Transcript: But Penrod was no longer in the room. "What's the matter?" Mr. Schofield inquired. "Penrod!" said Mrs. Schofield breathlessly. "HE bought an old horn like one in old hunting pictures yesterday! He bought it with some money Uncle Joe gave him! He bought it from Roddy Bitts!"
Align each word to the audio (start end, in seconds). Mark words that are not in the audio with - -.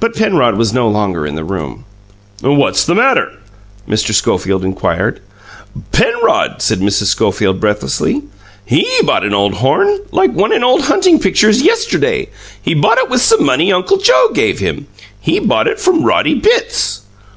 But 0.00 0.16
Penrod 0.16 0.56
was 0.56 0.74
no 0.74 0.88
longer 0.88 1.24
in 1.24 1.36
the 1.36 1.44
room. 1.44 1.84
"What's 2.40 2.84
the 2.84 2.96
matter?" 2.96 3.30
Mr. 3.88 4.12
Schofield 4.12 4.64
inquired. 4.64 5.20
"Penrod!" 5.92 6.60
said 6.60 6.80
Mrs. 6.80 7.04
Schofield 7.12 7.60
breathlessly. 7.60 8.22
"HE 8.64 8.84
bought 9.04 9.22
an 9.22 9.32
old 9.32 9.54
horn 9.54 10.00
like 10.10 10.32
one 10.32 10.52
in 10.52 10.64
old 10.64 10.82
hunting 10.86 11.20
pictures 11.20 11.62
yesterday! 11.62 12.28
He 12.60 12.74
bought 12.74 12.98
it 12.98 13.08
with 13.08 13.20
some 13.22 13.44
money 13.44 13.72
Uncle 13.72 13.98
Joe 13.98 14.30
gave 14.34 14.58
him! 14.58 14.88
He 15.20 15.38
bought 15.38 15.68
it 15.68 15.78
from 15.78 16.02
Roddy 16.02 16.34
Bitts!" 16.34 17.02